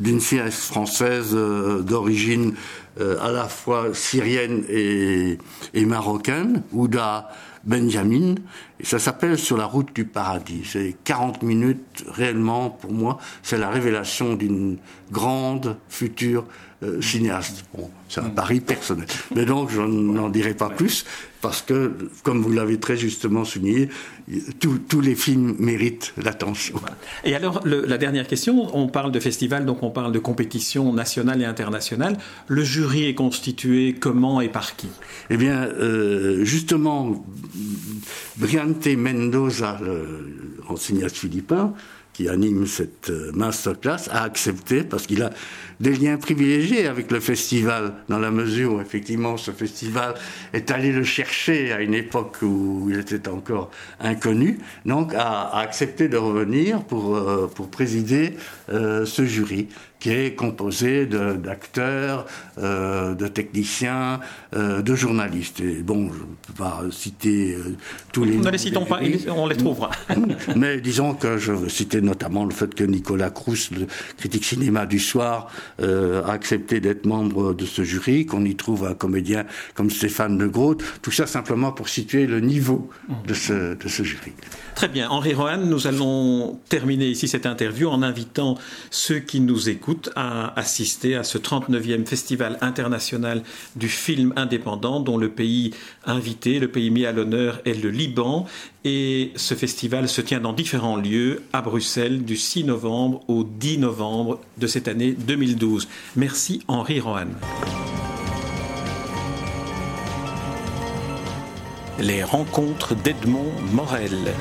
d'une 0.04 0.20
cinéaste 0.20 0.64
française 0.72 1.30
euh, 1.34 1.82
d'origine 1.82 2.54
euh, 3.00 3.28
à 3.28 3.30
la 3.32 3.46
fois 3.48 3.82
syrienne 3.92 4.58
et, 4.68 5.38
et 5.74 5.84
marocaine, 5.84 6.62
Ouda 6.72 7.28
Benjamin, 7.66 8.36
et 8.80 8.84
ça 8.84 8.98
s'appelle 8.98 9.36
Sur 9.36 9.56
la 9.56 9.66
route 9.66 9.94
du 9.94 10.04
paradis. 10.04 10.62
C'est 10.64 10.96
40 11.04 11.42
minutes, 11.42 12.04
réellement, 12.08 12.70
pour 12.70 12.92
moi, 12.92 13.18
c'est 13.42 13.58
la 13.58 13.68
révélation 13.68 14.34
d'une 14.34 14.78
grande 15.10 15.76
future 15.88 16.44
euh, 16.82 17.00
cinéaste. 17.02 17.64
Bon, 17.76 17.90
c'est 18.08 18.20
un 18.20 18.30
pari 18.30 18.60
personnel. 18.60 19.08
Mais 19.34 19.44
donc, 19.44 19.70
je 19.70 19.80
n'en 19.80 20.28
dirai 20.28 20.54
pas 20.54 20.70
plus, 20.70 21.04
parce 21.46 21.62
que, 21.62 21.92
comme 22.24 22.42
vous 22.42 22.50
l'avez 22.50 22.80
très 22.80 22.96
justement 22.96 23.44
souligné, 23.44 23.88
tous 24.58 25.00
les 25.00 25.14
films 25.14 25.54
méritent 25.60 26.12
l'attention. 26.20 26.80
Et 27.22 27.36
alors, 27.36 27.64
la 27.64 27.98
dernière 27.98 28.26
question, 28.26 28.76
on 28.76 28.88
parle 28.88 29.12
de 29.12 29.20
festival, 29.20 29.64
donc 29.64 29.84
on 29.84 29.90
parle 29.90 30.10
de 30.10 30.18
compétition 30.18 30.92
nationale 30.92 31.40
et 31.40 31.44
internationale. 31.44 32.18
Le 32.48 32.64
jury 32.64 33.04
est 33.04 33.14
constitué 33.14 33.94
comment 33.94 34.40
et 34.40 34.48
par 34.48 34.74
qui? 34.74 34.88
Eh 35.30 35.36
bien, 35.36 35.66
euh, 35.66 36.44
justement, 36.44 37.24
Briante 38.38 38.88
Mendoza, 38.88 39.78
le 39.80 40.76
cinéaste 40.76 41.16
philippin, 41.16 41.74
qui 42.16 42.28
anime 42.28 42.66
cette 42.66 43.10
euh, 43.10 43.30
masterclass, 43.34 44.08
a 44.10 44.22
accepté 44.22 44.82
parce 44.82 45.06
qu'il 45.06 45.22
a 45.22 45.30
des 45.80 45.94
liens 45.94 46.16
privilégiés 46.16 46.86
avec 46.86 47.10
le 47.10 47.20
festival, 47.20 47.94
dans 48.08 48.18
la 48.18 48.30
mesure 48.30 48.74
où 48.74 48.80
effectivement 48.80 49.36
ce 49.36 49.50
festival 49.50 50.14
est 50.52 50.70
allé 50.70 50.92
le 50.92 51.04
chercher 51.04 51.72
à 51.72 51.80
une 51.80 51.94
époque 51.94 52.38
où 52.42 52.88
il 52.90 52.98
était 52.98 53.28
encore 53.28 53.70
inconnu, 54.00 54.58
donc 54.84 55.14
a, 55.14 55.56
accepté 55.58 56.08
de 56.08 56.16
revenir 56.16 56.82
pour, 56.84 57.16
euh, 57.16 57.50
pour 57.54 57.68
présider 57.68 58.34
euh, 58.70 59.04
ce 59.04 59.24
jury 59.24 59.68
qui 59.98 60.10
est 60.10 60.34
composé 60.34 61.06
d'acteurs, 61.06 62.26
euh, 62.58 63.14
de, 63.14 63.26
techniciens, 63.28 64.20
euh, 64.54 64.82
de 64.82 64.94
journalistes. 64.94 65.60
Et 65.60 65.82
bon, 65.82 66.10
je 66.12 66.18
ne 66.18 66.24
peux 66.46 66.52
pas 66.58 66.82
citer 66.90 67.54
euh, 67.54 67.76
tous 68.12 68.24
les. 68.24 68.36
Ne 68.36 68.50
les 68.50 68.58
citons 68.58 68.84
pas, 68.84 69.00
on 69.28 69.46
les 69.46 69.56
trouvera. 69.56 69.90
Mais 70.56 70.80
disons 70.80 71.14
que 71.14 71.38
je 71.38 71.52
veux 71.52 71.68
citer 71.68 72.00
notamment 72.00 72.44
le 72.44 72.52
fait 72.52 72.74
que 72.74 72.84
Nicolas 72.84 73.30
Crous, 73.30 73.70
le 73.70 73.86
critique 74.16 74.44
cinéma 74.44 74.86
du 74.86 74.98
soir, 74.98 75.48
a 75.82 76.30
accepté 76.30 76.80
d'être 76.80 77.06
membre 77.06 77.54
de 77.54 77.64
ce 77.64 77.82
jury, 77.82 78.26
qu'on 78.26 78.44
y 78.44 78.56
trouve 78.56 78.86
un 78.86 78.94
comédien 78.94 79.44
comme 79.74 79.90
Stéphane 79.90 80.38
de 80.38 80.46
Groot. 80.46 80.82
Tout 81.02 81.10
ça 81.10 81.26
simplement 81.26 81.72
pour 81.72 81.88
situer 81.88 82.26
le 82.26 82.40
niveau 82.40 82.90
de 83.26 83.34
ce, 83.34 83.74
de 83.74 83.88
ce 83.88 84.02
jury. 84.02 84.32
Très 84.74 84.88
bien. 84.88 85.08
Henri 85.08 85.34
Rohan, 85.34 85.58
nous 85.58 85.86
allons 85.86 86.58
terminer 86.68 87.08
ici 87.08 87.28
cette 87.28 87.46
interview 87.46 87.88
en 87.88 88.02
invitant 88.02 88.58
ceux 88.90 89.18
qui 89.18 89.40
nous 89.40 89.68
écoutent 89.68 90.10
à 90.16 90.58
assister 90.58 91.14
à 91.14 91.24
ce 91.24 91.38
39e 91.38 92.06
Festival 92.06 92.58
international 92.60 93.42
du 93.76 93.88
film 93.88 94.32
indépendant 94.36 95.00
dont 95.00 95.16
le 95.16 95.30
pays 95.30 95.72
invité, 96.04 96.58
le 96.58 96.68
pays 96.68 96.90
mis 96.90 97.06
à 97.06 97.12
l'honneur 97.12 97.60
est 97.64 97.82
le 97.82 97.90
Liban. 97.90 98.46
Et 98.88 99.32
ce 99.34 99.54
festival 99.54 100.08
se 100.08 100.20
tient 100.20 100.38
dans 100.38 100.52
différents 100.52 100.94
lieux 100.96 101.42
à 101.52 101.60
Bruxelles 101.60 102.24
du 102.24 102.36
6 102.36 102.62
novembre 102.62 103.20
au 103.26 103.42
10 103.42 103.78
novembre 103.78 104.38
de 104.58 104.68
cette 104.68 104.86
année 104.86 105.10
2012. 105.10 105.88
Merci 106.14 106.62
Henri 106.68 107.00
Rohan. 107.00 107.26
Les 111.98 112.22
rencontres 112.22 112.94
d'Edmond 112.94 113.50
Morel. 113.72 114.32